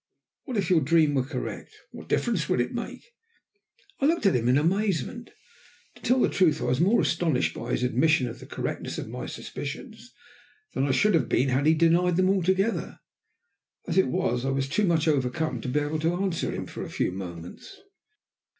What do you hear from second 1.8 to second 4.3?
What difference would it make?" I looked